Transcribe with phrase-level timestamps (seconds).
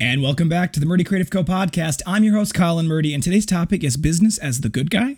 [0.00, 2.02] And welcome back to the Murdy Creative Co podcast.
[2.06, 5.16] I'm your host, Colin Murdy, and today's topic is business as the good guy.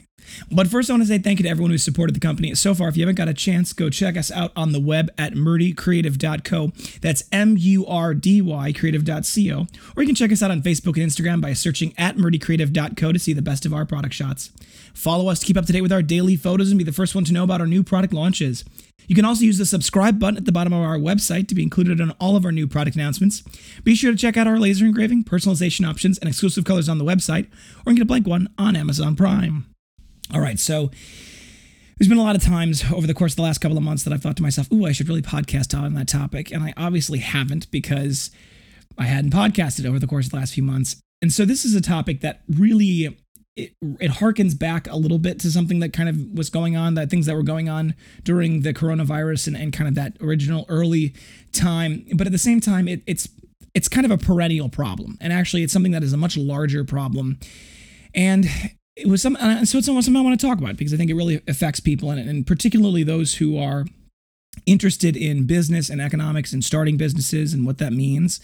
[0.50, 2.74] But first, I want to say thank you to everyone who's supported the company so
[2.74, 2.88] far.
[2.88, 6.72] If you haven't got a chance, go check us out on the web at murdycreative.co.
[7.00, 9.66] That's M U R D Y creative.co.
[9.96, 13.18] Or you can check us out on Facebook and Instagram by searching at murdycreative.co to
[13.18, 14.50] see the best of our product shots.
[14.94, 17.14] Follow us to keep up to date with our daily photos and be the first
[17.14, 18.64] one to know about our new product launches.
[19.06, 21.64] You can also use the subscribe button at the bottom of our website to be
[21.64, 23.42] included on all of our new product announcements.
[23.82, 27.04] Be sure to check out our laser engraving, personalization options, and exclusive colors on the
[27.04, 27.48] website,
[27.84, 29.69] or get a blank one on Amazon Prime.
[30.32, 30.90] All right, so
[31.98, 34.04] there's been a lot of times over the course of the last couple of months
[34.04, 36.50] that I've thought to myself, ooh, I should really podcast on that topic.
[36.50, 38.30] And I obviously haven't because
[38.96, 40.96] I hadn't podcasted over the course of the last few months.
[41.20, 43.18] And so this is a topic that really
[43.56, 46.94] it, it harkens back a little bit to something that kind of was going on,
[46.94, 50.64] that things that were going on during the coronavirus and, and kind of that original
[50.68, 51.14] early
[51.52, 52.06] time.
[52.14, 53.28] But at the same time, it, it's
[53.74, 56.84] it's kind of a perennial problem, and actually, it's something that is a much larger
[56.84, 57.38] problem.
[58.14, 58.48] And
[58.96, 61.10] it was some, uh, so it's something I want to talk about because I think
[61.10, 63.84] it really affects people, and, and particularly those who are
[64.66, 68.40] interested in business and economics and starting businesses and what that means.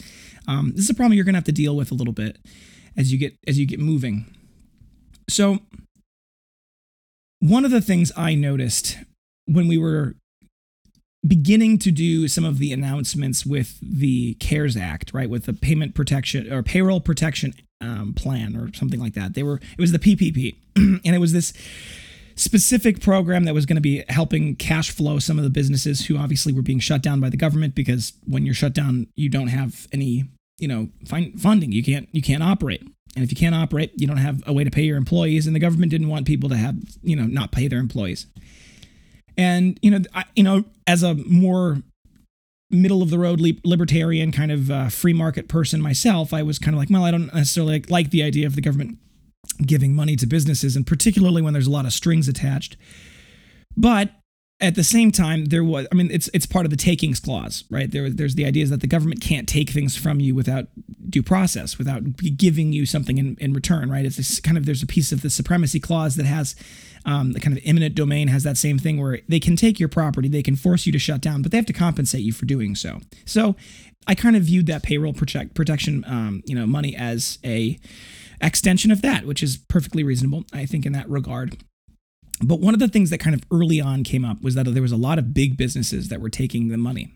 [0.47, 2.38] Um, this is a problem you're going to have to deal with a little bit
[2.97, 4.27] as you get as you get moving.
[5.28, 5.58] So,
[7.41, 8.98] one of the things I noticed
[9.47, 10.14] when we were
[11.27, 15.94] beginning to do some of the announcements with the CARES Act, right, with the payment
[15.94, 19.34] protection or payroll protection um, plan or something like that.
[19.34, 21.52] They were it was the PPP, and it was this
[22.36, 26.19] specific program that was going to be helping cash flow some of the businesses who
[26.19, 29.48] obviously were being shut down by the government because when you're shut down, you don't
[29.48, 30.24] have any
[30.58, 31.72] you know find funding.
[31.72, 32.82] You can't you can't operate.
[33.14, 35.47] And if you can't operate, you don't have a way to pay your employees.
[35.47, 38.27] And the government didn't want people to have, you know, not pay their employees.
[39.38, 41.82] And you know, I, you know, as a more
[42.70, 46.75] middle of the road libertarian kind of uh, free market person myself, I was kind
[46.75, 48.99] of like, well, I don't necessarily like, like the idea of the government
[49.65, 52.77] giving money to businesses, and particularly when there's a lot of strings attached.
[53.77, 54.10] But
[54.59, 57.65] at the same time, there was, I mean, it's it's part of the takings clause,
[57.71, 57.91] right?
[57.91, 60.69] There, there's the idea is that the government can't take things from you without
[61.11, 64.05] due process, without giving you something in, in return, right?
[64.05, 66.56] It's this kind of, there's a piece of the supremacy clause that has
[67.05, 69.91] um, the kind of eminent domain has that same thing where they can take your
[69.91, 72.47] property, they can force you to shut down, but they have to compensate you for
[72.47, 73.00] doing so.
[73.27, 73.56] So
[74.06, 77.78] I kind of viewed that payroll protect, protection, um, you know, money as a
[78.41, 81.59] extension of that, which is perfectly reasonable, I think, in that regard.
[82.42, 84.82] But one of the things that kind of early on came up was that there
[84.82, 87.12] was a lot of big businesses that were taking the money.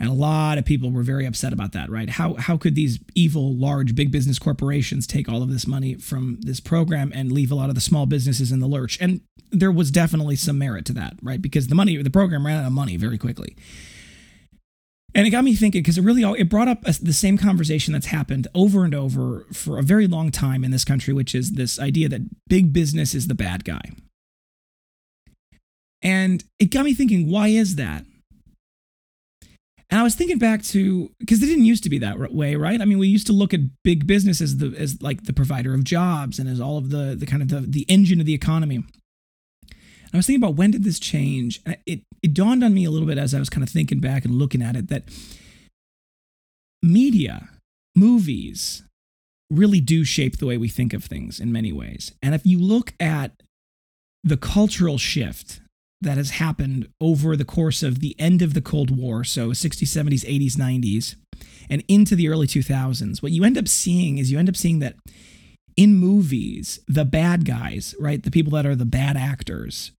[0.00, 2.08] And a lot of people were very upset about that, right?
[2.08, 6.38] How, how could these evil, large, big business corporations take all of this money from
[6.42, 8.96] this program and leave a lot of the small businesses in the lurch?
[9.00, 11.42] And there was definitely some merit to that, right?
[11.42, 13.56] Because the money, the program ran out of money very quickly.
[15.18, 18.06] And it got me thinking because it really it brought up the same conversation that's
[18.06, 21.80] happened over and over for a very long time in this country, which is this
[21.80, 23.80] idea that big business is the bad guy.
[26.02, 28.04] And it got me thinking, why is that?
[29.90, 32.80] And I was thinking back to because it didn't used to be that way, right?
[32.80, 35.74] I mean, we used to look at big business as the as like the provider
[35.74, 38.34] of jobs and as all of the the kind of the, the engine of the
[38.34, 38.84] economy.
[40.12, 41.60] I was thinking about when did this change?
[41.66, 44.00] And it, it dawned on me a little bit as I was kind of thinking
[44.00, 45.04] back and looking at it that
[46.82, 47.48] media,
[47.94, 48.84] movies,
[49.50, 52.12] really do shape the way we think of things in many ways.
[52.22, 53.32] And if you look at
[54.22, 55.60] the cultural shift
[56.00, 59.84] that has happened over the course of the end of the Cold War, so 60s,
[59.84, 61.16] 70s, 80s, 90s,
[61.68, 64.78] and into the early 2000s, what you end up seeing is you end up seeing
[64.78, 64.96] that
[65.76, 69.92] in movies, the bad guys, right, the people that are the bad actors,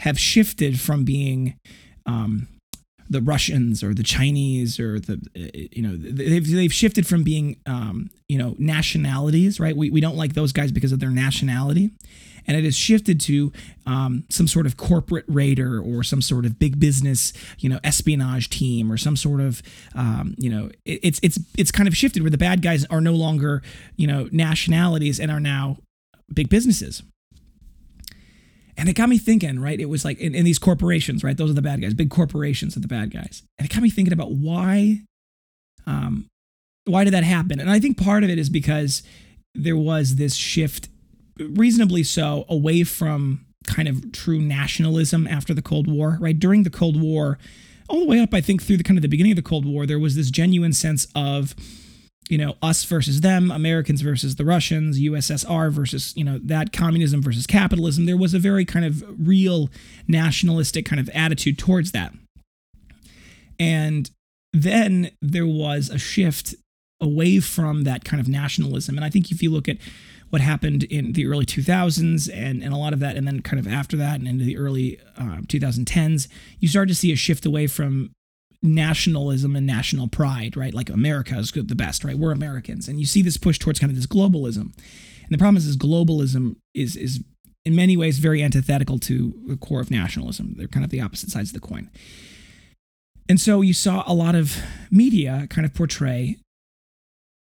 [0.00, 1.58] have shifted from being
[2.06, 2.48] um,
[3.10, 5.20] the Russians or the Chinese or the
[5.72, 9.76] you know they've they've shifted from being um, you know nationalities right?
[9.76, 11.90] We, we don't like those guys because of their nationality.
[12.46, 13.52] And it has shifted to
[13.84, 18.50] um, some sort of corporate raider or some sort of big business you know espionage
[18.50, 19.62] team or some sort of
[19.94, 23.00] um, you know it, it's it's it's kind of shifted where the bad guys are
[23.00, 23.62] no longer
[23.96, 25.78] you know nationalities and are now
[26.32, 27.02] big businesses
[28.78, 29.78] and it got me thinking, right?
[29.78, 31.36] It was like in, in, these corporations, right?
[31.36, 31.94] Those are the bad guys.
[31.94, 33.42] Big corporations are the bad guys.
[33.58, 35.02] And it got me thinking about why,
[35.84, 36.28] um,
[36.84, 37.58] why did that happen?
[37.58, 39.02] And I think part of it is because
[39.52, 40.88] there was this shift,
[41.40, 46.38] reasonably so, away from kind of true nationalism after the Cold War, right?
[46.38, 47.36] During the Cold War,
[47.88, 49.66] all the way up, I think, through the kind of the beginning of the Cold
[49.66, 51.56] War, there was this genuine sense of
[52.28, 57.22] you know, us versus them, Americans versus the Russians, USSR versus, you know, that communism
[57.22, 58.06] versus capitalism.
[58.06, 59.70] There was a very kind of real
[60.06, 62.12] nationalistic kind of attitude towards that.
[63.58, 64.10] And
[64.52, 66.54] then there was a shift
[67.00, 68.96] away from that kind of nationalism.
[68.96, 69.78] And I think if you look at
[70.30, 73.58] what happened in the early 2000s and, and a lot of that, and then kind
[73.58, 76.28] of after that and into the early uh, 2010s,
[76.58, 78.10] you start to see a shift away from
[78.62, 80.74] nationalism and national pride, right?
[80.74, 82.18] Like America is the best, right?
[82.18, 82.88] We're Americans.
[82.88, 84.72] And you see this push towards kind of this globalism.
[85.22, 87.22] And the problem is, is globalism is, is
[87.64, 90.54] in many ways very antithetical to the core of nationalism.
[90.56, 91.90] They're kind of the opposite sides of the coin.
[93.28, 94.56] And so you saw a lot of
[94.90, 96.38] media kind of portray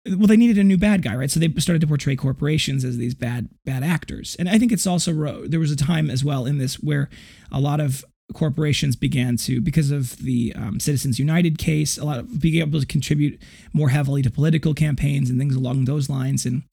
[0.07, 2.97] well they needed a new bad guy right so they started to portray corporations as
[2.97, 6.45] these bad bad actors and i think it's also there was a time as well
[6.45, 7.09] in this where
[7.51, 12.19] a lot of corporations began to because of the um, citizens united case a lot
[12.19, 13.39] of being able to contribute
[13.71, 16.45] more heavily to political campaigns and things along those lines.
[16.45, 16.63] And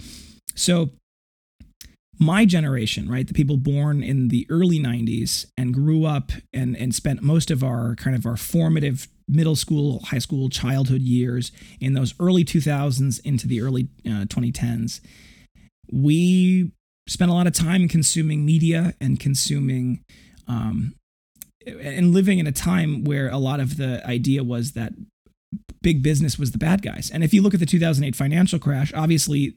[0.55, 0.91] so
[2.19, 6.95] my generation, right, the people born in the early 90s and grew up and, and
[6.95, 11.51] spent most of our kind of our formative middle school, high school, childhood years
[11.81, 15.01] in those early 2000s into the early uh, 2010s,
[15.91, 16.71] we
[17.09, 20.05] spent a lot of time consuming media and consuming
[20.47, 20.95] um,
[21.67, 24.93] and living in a time where a lot of the idea was that
[25.83, 27.11] big business was the bad guys.
[27.11, 29.57] And if you look at the 2008 financial crash, obviously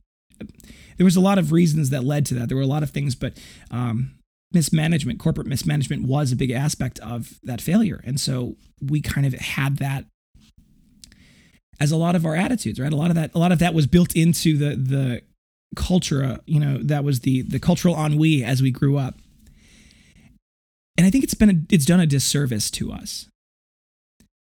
[0.97, 2.49] there was a lot of reasons that led to that.
[2.49, 3.37] There were a lot of things, but
[3.71, 4.15] um,
[4.51, 9.33] mismanagement, corporate mismanagement, was a big aspect of that failure, and so we kind of
[9.33, 10.05] had that
[11.79, 12.91] as a lot of our attitudes, right?
[12.91, 15.21] A lot of that, a lot of that was built into the the
[15.75, 16.39] culture.
[16.45, 19.15] You know, that was the the cultural ennui as we grew up,
[20.97, 23.27] and I think it's been a, it's done a disservice to us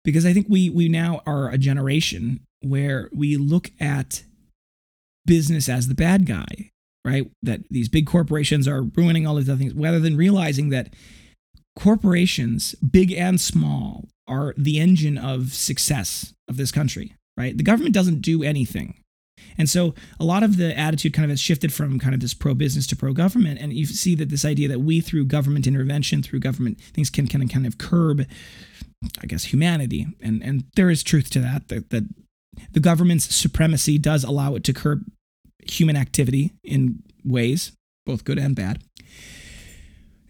[0.05, 4.25] because I think we we now are a generation where we look at
[5.26, 6.70] business as the bad guy,
[7.05, 7.31] right?
[7.43, 10.94] That these big corporations are ruining all these other things, rather than realizing that
[11.76, 17.56] corporations, big and small, are the engine of success of this country, right?
[17.56, 19.02] The government doesn't do anything.
[19.58, 22.32] And so a lot of the attitude kind of has shifted from kind of this
[22.32, 23.61] pro business to pro government.
[23.61, 27.26] And you see that this idea that we, through government intervention, through government things, can,
[27.26, 28.25] can kind of curb,
[29.20, 30.06] I guess, humanity.
[30.23, 32.05] And, and there is truth to that, that, that
[32.73, 35.05] the government's supremacy does allow it to curb
[35.67, 37.73] human activity in ways,
[38.06, 38.82] both good and bad.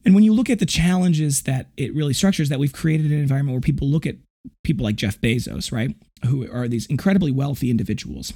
[0.04, 3.18] And when you look at the challenges that it really structures, that we've created an
[3.18, 4.16] environment where people look at
[4.64, 5.94] people like Jeff Bezos, right,
[6.24, 8.32] who are these incredibly wealthy individuals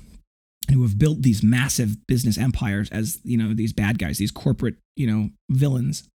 [0.73, 4.77] who have built these massive business empires as you know these bad guys, these corporate
[4.97, 6.09] you know villains.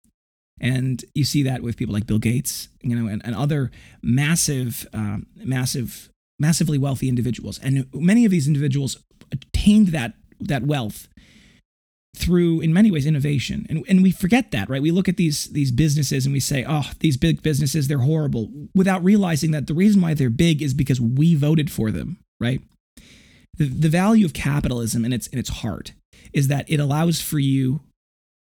[0.60, 3.70] And you see that with people like Bill Gates, you know, and, and other
[4.02, 6.10] massive, um, massive,
[6.40, 7.60] massively wealthy individuals.
[7.62, 8.98] And many of these individuals
[9.32, 11.08] attained that that wealth
[12.16, 15.46] through in many ways innovation and, and we forget that right we look at these
[15.48, 19.74] these businesses and we say oh these big businesses they're horrible without realizing that the
[19.74, 22.62] reason why they're big is because we voted for them right
[23.58, 25.94] the, the value of capitalism in its in its heart
[26.34, 27.82] is that it allows for you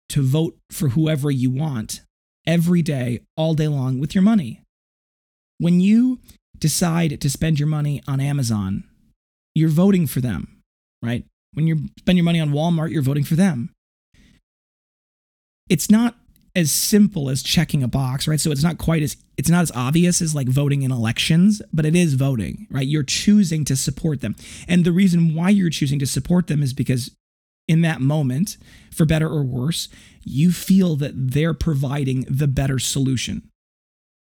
[0.09, 2.01] to vote for whoever you want
[2.45, 4.62] every day all day long with your money
[5.57, 6.19] when you
[6.57, 8.83] decide to spend your money on amazon
[9.53, 10.62] you're voting for them
[11.04, 13.71] right when you spend your money on Walmart, you're voting for them.
[15.69, 16.15] It's not
[16.56, 18.39] as simple as checking a box, right?
[18.39, 21.85] So it's not quite as it's not as obvious as like voting in elections, but
[21.85, 22.85] it is voting, right?
[22.85, 24.35] You're choosing to support them.
[24.68, 27.11] And the reason why you're choosing to support them is because
[27.68, 28.57] in that moment,
[28.94, 29.87] for better or worse,
[30.23, 33.47] you feel that they're providing the better solution.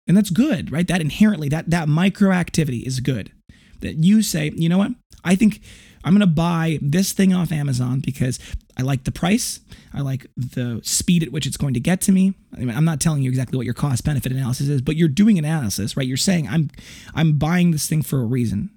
[0.08, 0.88] And that's good, right?
[0.88, 3.32] That inherently that that micro activity is good.
[3.80, 4.92] That you say, "You know what?
[5.24, 5.62] I think
[6.04, 8.40] I'm going to buy this thing off Amazon because
[8.78, 9.60] I like the price.
[9.94, 12.34] I like the speed at which it's going to get to me.
[12.56, 15.08] I mean, I'm not telling you exactly what your cost benefit analysis is, but you're
[15.08, 16.08] doing analysis, right?
[16.08, 16.72] You're saying I'm
[17.14, 18.72] I'm buying this thing for a reason.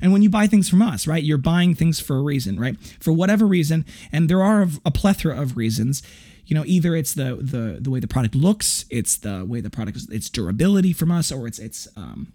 [0.00, 2.76] And when you buy things from us, right, you're buying things for a reason, right?
[3.00, 6.02] For whatever reason, and there are a plethora of reasons.
[6.44, 9.70] You know, either it's the the the way the product looks, it's the way the
[9.70, 12.32] product its durability from us, or it's it's um,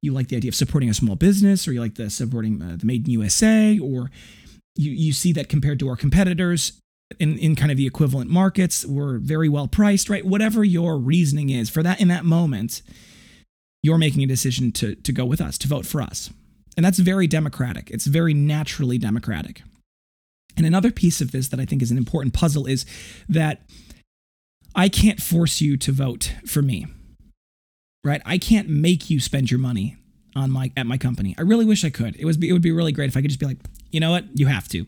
[0.00, 2.76] you like the idea of supporting a small business, or you like the supporting uh,
[2.78, 4.10] the Made in USA, or
[4.76, 6.80] you, you see that compared to our competitors
[7.18, 10.24] in, in kind of the equivalent markets, we're very well priced, right?
[10.24, 12.82] Whatever your reasoning is for that in that moment,
[13.82, 16.30] you're making a decision to, to go with us, to vote for us.
[16.76, 17.90] And that's very democratic.
[17.90, 19.62] It's very naturally democratic.
[20.56, 22.86] And another piece of this that I think is an important puzzle is
[23.28, 23.62] that
[24.74, 26.86] I can't force you to vote for me
[28.04, 28.20] right?
[28.24, 29.96] I can't make you spend your money
[30.36, 31.34] on my at my company.
[31.38, 32.14] I really wish I could.
[32.16, 33.58] It was it would be really great if I could just be like,
[33.94, 34.86] you know what, you have to.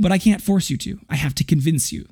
[0.00, 0.98] But I can't force you to.
[1.08, 2.06] I have to convince you.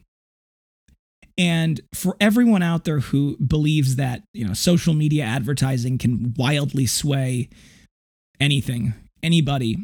[1.37, 6.87] And for everyone out there who believes that, you know, social media advertising can wildly
[6.87, 7.49] sway
[8.39, 8.95] anything,
[9.25, 9.77] anybody,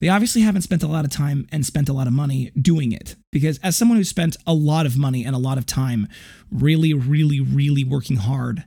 [0.00, 2.92] they obviously haven't spent a lot of time and spent a lot of money doing
[2.92, 3.16] it.
[3.32, 6.06] Because as someone who spent a lot of money and a lot of time
[6.52, 8.64] really, really, really working hard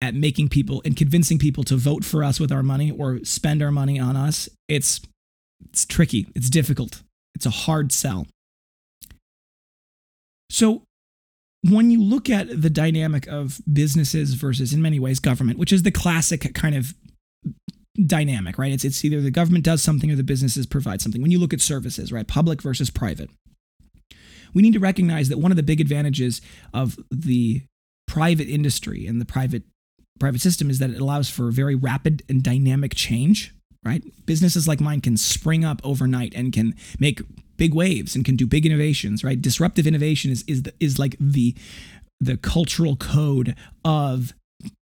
[0.00, 3.62] at making people and convincing people to vote for us with our money or spend
[3.62, 5.02] our money on us, it's
[5.70, 6.28] it's tricky.
[6.34, 7.02] It's difficult.
[7.34, 8.26] It's a hard sell.
[10.50, 10.82] So
[11.62, 15.82] when you look at the dynamic of businesses versus in many ways government, which is
[15.82, 16.94] the classic kind of
[18.06, 18.72] dynamic, right?
[18.72, 21.22] It's it's either the government does something or the businesses provide something.
[21.22, 22.26] When you look at services, right?
[22.26, 23.30] Public versus private.
[24.54, 26.42] We need to recognize that one of the big advantages
[26.74, 27.62] of the
[28.06, 29.62] private industry and the private
[30.20, 34.02] private system is that it allows for very rapid and dynamic change, right?
[34.26, 37.20] Businesses like mine can spring up overnight and can make
[37.56, 39.40] big waves and can do big innovations, right?
[39.40, 41.54] Disruptive innovation is is the, is like the
[42.20, 44.32] the cultural code of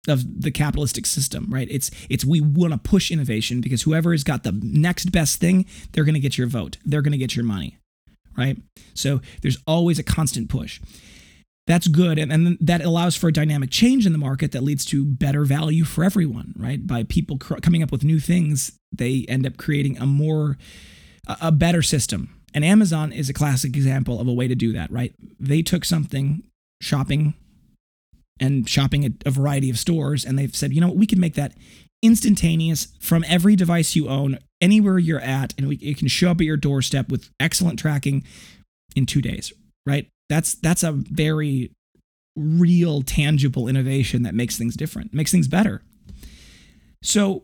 [0.07, 1.67] of the capitalistic system, right?
[1.69, 5.65] It's it's we want to push innovation because whoever has got the next best thing,
[5.91, 6.77] they're going to get your vote.
[6.85, 7.77] They're going to get your money,
[8.37, 8.57] right?
[8.93, 10.79] So there's always a constant push
[11.69, 14.83] that's good and, and that allows for a dynamic change in the market that leads
[14.83, 19.25] to better value for everyone right by people cr- coming up with new things they
[19.27, 20.57] end up creating a more
[21.41, 22.35] a, better system.
[22.53, 25.13] And amazon is a classic example of a way to do that right?
[25.39, 26.43] They took something
[26.81, 27.35] shopping
[28.39, 30.97] and shopping at a variety of stores and they've said you know what?
[30.97, 31.53] We can make that
[32.01, 36.39] instantaneous from every device you own anywhere you're at and we, it can show up
[36.39, 38.23] at your doorstep with excellent tracking
[38.95, 39.53] in two days
[39.89, 40.07] right?
[40.29, 41.71] That's that's a very
[42.35, 45.81] real tangible innovation that makes things different, makes things better.
[47.03, 47.43] So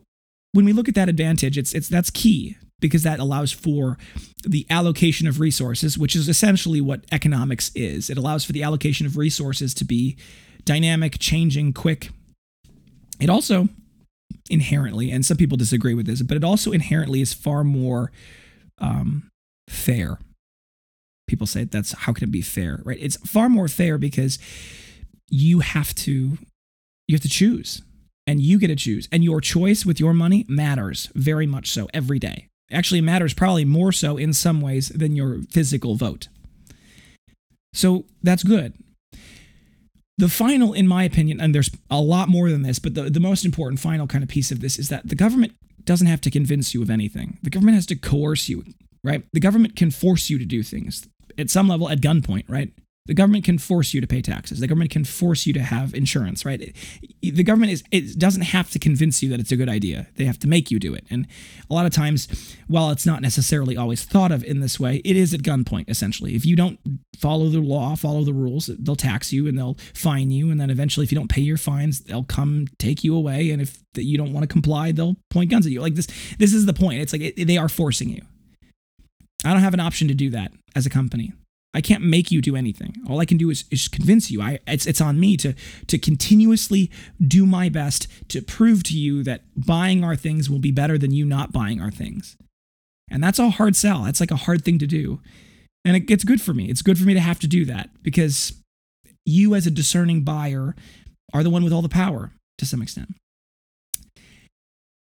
[0.56, 3.98] when we look at that advantage, it's it's that's key because that allows for
[4.44, 8.10] the allocation of resources, which is essentially what economics is.
[8.10, 10.16] It allows for the allocation of resources to be
[10.64, 12.10] dynamic, changing, quick.
[13.20, 13.68] It also
[14.50, 18.10] inherently, and some people disagree with this, but it also inherently is far more
[18.78, 19.28] um,
[19.68, 20.18] fair
[21.26, 22.98] people say that's how can it be fair, right?
[23.00, 24.38] It's far more fair because
[25.28, 26.38] you have to
[27.08, 27.82] you have to choose
[28.26, 29.08] and you get to choose.
[29.12, 32.48] And your choice with your money matters very much so every day.
[32.70, 36.28] Actually matters probably more so in some ways than your physical vote.
[37.72, 38.74] So that's good.
[40.18, 43.20] The final in my opinion and there's a lot more than this but the, the
[43.20, 45.52] most important final kind of piece of this is that the government
[45.84, 47.38] doesn't have to convince you of anything.
[47.42, 48.64] The government has to coerce you
[49.06, 49.22] right?
[49.32, 52.72] The government can force you to do things at some level at gunpoint, right?
[53.06, 54.60] The government can force you to pay taxes.
[54.60, 56.74] The government can force you to have insurance, right?
[57.22, 60.08] The government is it doesn't have to convince you that it's a good idea.
[60.16, 61.04] They have to make you do it.
[61.10, 61.26] And
[61.70, 62.28] a lot of times,
[62.66, 66.34] while it's not necessarily always thought of in this way, it is at gunpoint essentially.
[66.34, 66.78] If you don't
[67.16, 70.70] follow the law, follow the rules, they'll tax you and they'll fine you and then
[70.70, 74.18] eventually if you don't pay your fines, they'll come take you away and if you
[74.18, 75.80] don't want to comply, they'll point guns at you.
[75.80, 76.08] Like this
[76.38, 77.00] this is the point.
[77.00, 78.22] It's like it, they are forcing you.
[79.44, 81.32] I don't have an option to do that as a company.
[81.76, 82.96] I can't make you do anything.
[83.06, 84.40] All I can do is, is convince you.
[84.40, 85.52] I it's it's on me to
[85.88, 86.90] to continuously
[87.20, 91.12] do my best to prove to you that buying our things will be better than
[91.12, 92.38] you not buying our things.
[93.10, 94.04] And that's a hard sell.
[94.04, 95.20] That's like a hard thing to do.
[95.84, 96.70] And it, it's good for me.
[96.70, 98.54] It's good for me to have to do that because
[99.26, 100.74] you as a discerning buyer
[101.34, 103.14] are the one with all the power to some extent.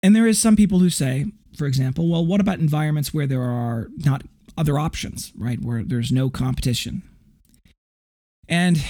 [0.03, 1.25] And there is some people who say,
[1.57, 4.23] for example, well, what about environments where there are not
[4.59, 5.59] other options, right?
[5.61, 7.03] Where there's no competition.
[8.47, 8.83] And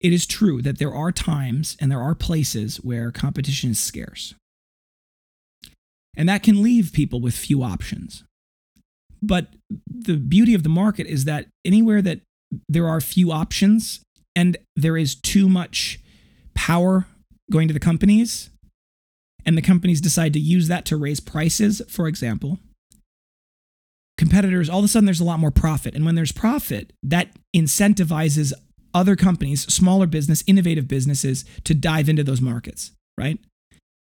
[0.00, 4.34] it is true that there are times and there are places where competition is scarce.
[6.16, 8.24] And that can leave people with few options.
[9.22, 9.54] But
[9.86, 12.20] the beauty of the market is that anywhere that
[12.68, 14.00] there are few options
[14.36, 16.00] and there is too much
[16.54, 17.06] power
[17.50, 18.50] going to the companies,
[19.46, 22.58] and the companies decide to use that to raise prices, for example,
[24.24, 25.94] competitors, all of a sudden there's a lot more profit.
[25.94, 28.54] And when there's profit, that incentivizes
[28.94, 33.38] other companies, smaller business, innovative businesses to dive into those markets, right?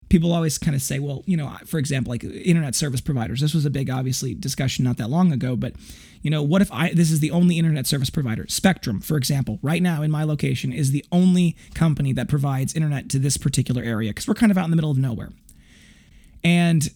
[0.07, 3.41] People always kind of say, well, you know, for example, like internet service providers.
[3.41, 5.55] This was a big, obviously, discussion not that long ago.
[5.55, 5.73] But,
[6.21, 8.45] you know, what if I, this is the only internet service provider?
[8.47, 13.09] Spectrum, for example, right now in my location is the only company that provides internet
[13.09, 15.31] to this particular area because we're kind of out in the middle of nowhere.
[16.43, 16.87] And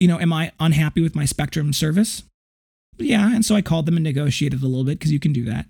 [0.00, 2.22] you know, am I unhappy with my Spectrum service?
[2.98, 5.44] Yeah, and so I called them and negotiated a little bit because you can do
[5.44, 5.66] that.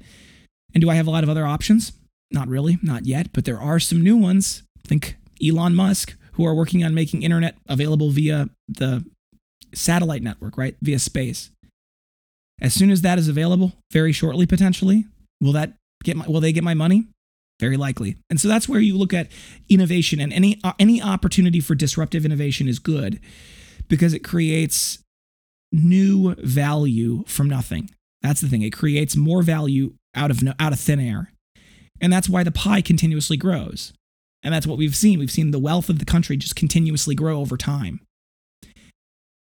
[0.74, 1.92] And do I have a lot of other options?
[2.30, 4.62] Not really, not yet, but there are some new ones.
[4.86, 5.16] Think
[5.46, 9.04] Elon Musk, who are working on making internet available via the
[9.74, 10.76] satellite network, right?
[10.82, 11.50] Via space.
[12.60, 15.06] As soon as that is available, very shortly potentially,
[15.40, 17.06] will that get my will they get my money?
[17.60, 18.16] Very likely.
[18.30, 19.30] And so that's where you look at
[19.68, 23.20] innovation and any any opportunity for disruptive innovation is good
[23.88, 24.98] because it creates
[25.72, 27.90] new value from nothing.
[28.22, 28.62] That's the thing.
[28.62, 31.32] It creates more value out of out of thin air.
[32.00, 33.92] And that's why the pie continuously grows.
[34.42, 35.18] And that's what we've seen.
[35.18, 38.00] We've seen the wealth of the country just continuously grow over time.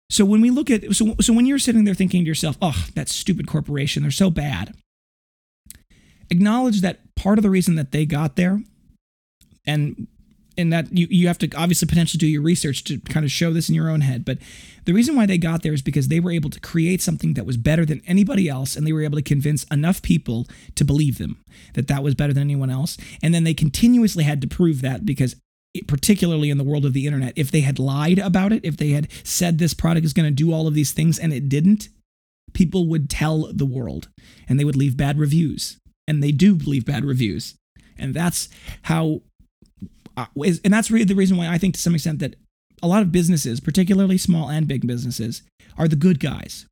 [0.08, 2.86] So when we look at so so when you're sitting there thinking to yourself, "Oh,
[2.94, 4.74] that stupid corporation, they're so bad."
[6.30, 8.62] Acknowledge that part of the reason that they got there
[9.66, 10.06] and
[10.60, 13.52] and that you, you have to obviously potentially do your research to kind of show
[13.52, 14.24] this in your own head.
[14.24, 14.38] But
[14.84, 17.46] the reason why they got there is because they were able to create something that
[17.46, 21.18] was better than anybody else, and they were able to convince enough people to believe
[21.18, 21.42] them
[21.74, 22.96] that that was better than anyone else.
[23.22, 25.34] And then they continuously had to prove that because.
[25.86, 28.90] particularly in the world of the internet, if they had lied about it, if they
[28.90, 31.88] had said this product is going to do all of these things and it didn't,
[32.52, 34.08] people would tell the world
[34.48, 35.78] and they would leave bad reviews.
[36.08, 37.54] And they do leave bad reviews.
[37.96, 38.48] And that's
[38.82, 39.22] how
[40.16, 40.26] Uh,
[40.64, 42.36] and that's really the reason why I think to some extent that
[42.82, 45.42] a lot of businesses, particularly small and big businesses,
[45.76, 46.66] are the good guys.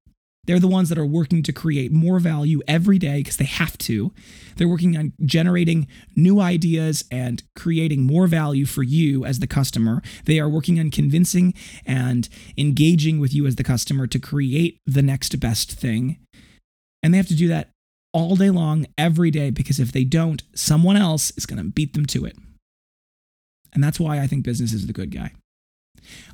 [0.47, 3.76] They're the ones that are working to create more value every day because they have
[3.78, 4.12] to.
[4.57, 10.00] They're working on generating new ideas and creating more value for you as the customer.
[10.25, 11.52] They are working on convincing
[11.85, 16.16] and engaging with you as the customer to create the next best thing.
[17.02, 17.68] And they have to do that
[18.14, 21.92] all day long, every day, because if they don't, someone else is going to beat
[21.92, 22.37] them to it.
[23.75, 25.33] And that's why I think business is the good guy.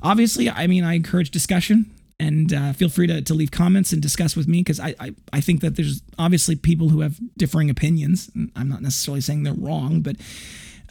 [0.01, 4.01] Obviously, I mean, I encourage discussion and uh, feel free to, to leave comments and
[4.01, 7.69] discuss with me because I, I, I think that there's obviously people who have differing
[7.69, 8.31] opinions.
[8.55, 10.15] I'm not necessarily saying they're wrong, but,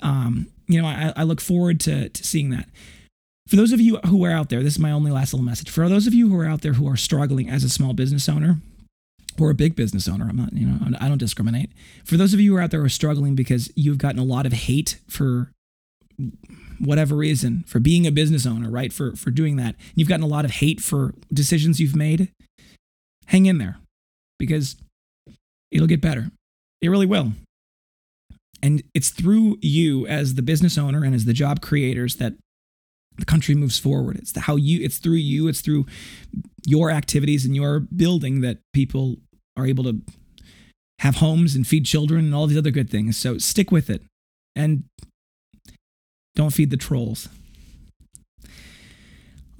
[0.02, 2.68] um, you know, I, I look forward to, to seeing that.
[3.48, 5.70] For those of you who are out there, this is my only last little message.
[5.70, 8.28] For those of you who are out there who are struggling as a small business
[8.28, 8.58] owner,
[9.38, 10.26] or a big business owner.
[10.28, 11.70] I'm not, you know, I don't discriminate.
[12.04, 14.24] For those of you who are out there who are struggling because you've gotten a
[14.24, 15.50] lot of hate for
[16.78, 18.92] whatever reason for being a business owner, right?
[18.92, 19.76] For for doing that.
[19.94, 22.30] You've gotten a lot of hate for decisions you've made.
[23.26, 23.78] Hang in there
[24.38, 24.76] because
[25.70, 26.30] it'll get better.
[26.80, 27.32] It really will.
[28.62, 32.34] And it's through you as the business owner and as the job creators that
[33.16, 34.16] the country moves forward.
[34.16, 35.86] It's the, how you it's through you, it's through
[36.66, 39.16] your activities and your building that people
[39.56, 40.00] are able to
[41.00, 43.16] have homes and feed children and all these other good things.
[43.16, 44.02] So stick with it.
[44.56, 44.84] And
[46.34, 47.28] don't feed the trolls.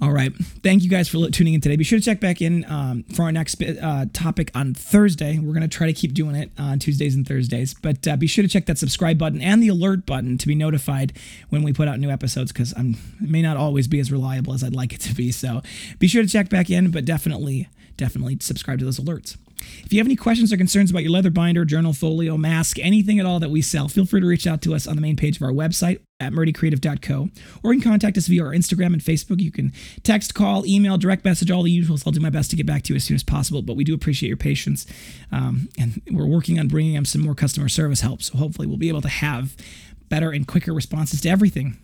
[0.01, 0.35] All right.
[0.61, 1.77] Thank you guys for tuning in today.
[1.77, 5.39] Be sure to check back in um, for our next uh, topic on Thursday.
[5.39, 7.73] We're going to try to keep doing it on Tuesdays and Thursdays.
[7.73, 10.53] But uh, be sure to check that subscribe button and the alert button to be
[10.53, 11.13] notified
[11.49, 14.65] when we put out new episodes because I may not always be as reliable as
[14.65, 15.31] I'd like it to be.
[15.31, 15.61] So
[15.97, 19.37] be sure to check back in, but definitely, definitely subscribe to those alerts.
[19.57, 23.19] If you have any questions or concerns about your leather binder, journal, folio, mask, anything
[23.19, 25.15] at all that we sell, feel free to reach out to us on the main
[25.15, 27.29] page of our website at murdycreative.co,
[27.63, 29.41] or you can contact us via our Instagram and Facebook.
[29.41, 32.03] You can text, call, email, direct message, all the usuals.
[32.05, 33.83] I'll do my best to get back to you as soon as possible, but we
[33.83, 34.85] do appreciate your patience.
[35.31, 38.77] Um, and we're working on bringing them some more customer service help, so hopefully we'll
[38.77, 39.55] be able to have
[40.09, 41.77] better and quicker responses to everything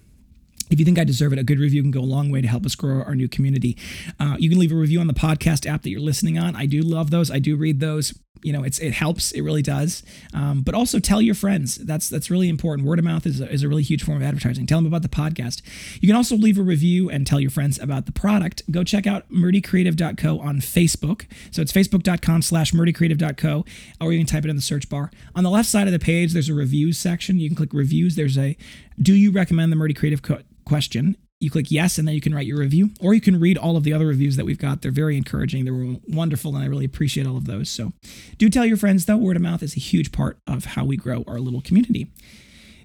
[0.72, 2.48] if you think I deserve it, a good review can go a long way to
[2.48, 3.78] help us grow our new community.
[4.20, 6.56] Uh, you can leave a review on the podcast app that you're listening on.
[6.56, 7.30] I do love those.
[7.30, 8.18] I do read those.
[8.44, 9.32] You know, it's it helps.
[9.34, 10.02] It really does.
[10.34, 11.76] Um, but also tell your friends.
[11.76, 12.88] That's that's really important.
[12.88, 14.66] Word of mouth is a, is a really huge form of advertising.
[14.66, 15.62] Tell them about the podcast.
[16.02, 18.64] You can also leave a review and tell your friends about the product.
[18.72, 21.28] Go check out murdycreative.co on Facebook.
[21.52, 23.64] So it's facebook.com slash murdycreative.co,
[24.00, 25.12] or you can type it in the search bar.
[25.36, 27.38] On the left side of the page, there's a reviews section.
[27.38, 28.16] You can click reviews.
[28.16, 28.58] There's a
[29.02, 31.18] do you recommend the Murdy Creative Co- question.
[31.40, 33.76] You click yes, and then you can write your review, or you can read all
[33.76, 34.82] of the other reviews that we've got.
[34.82, 35.66] They're very encouraging.
[35.66, 37.68] They're wonderful, and I really appreciate all of those.
[37.68, 37.94] So
[38.38, 39.18] do tell your friends, though.
[39.18, 42.08] Word of mouth is a huge part of how we grow our little community.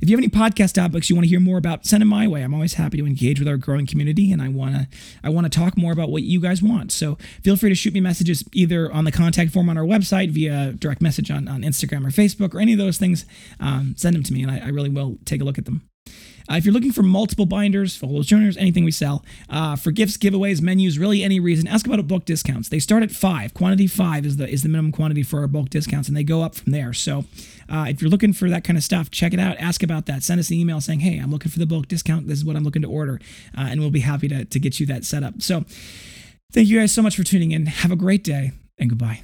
[0.01, 2.27] If you have any podcast topics you want to hear more about, send them my
[2.27, 2.43] way.
[2.43, 4.89] I'm always happy to engage with our growing community, and I want to
[5.23, 6.93] I want to talk more about what you guys want.
[6.93, 10.31] So feel free to shoot me messages either on the contact form on our website,
[10.31, 13.27] via direct message on, on Instagram or Facebook, or any of those things.
[13.61, 15.89] Um, send them to me, and I, I really will take a look at them.
[16.51, 20.17] Uh, if you're looking for multiple binders, folios, journals, anything we sell, uh, for gifts,
[20.17, 22.69] giveaways, menus, really any reason, ask about a bulk discounts.
[22.69, 23.53] They start at five.
[23.53, 26.43] Quantity five is the is the minimum quantity for our bulk discounts, and they go
[26.43, 26.93] up from there.
[26.93, 27.25] So
[27.69, 29.57] uh, if you're looking for that kind of stuff, check it out.
[29.59, 30.23] Ask about that.
[30.23, 32.29] Send us an email saying, "Hey, I'm looking for the bulk discount.
[32.29, 33.21] This is what I'm looking to order,"
[33.57, 35.43] uh, and we'll be happy to to get you that set up.
[35.43, 35.65] So
[36.53, 37.67] thank you guys so much for tuning in.
[37.67, 39.23] Have a great day, and goodbye.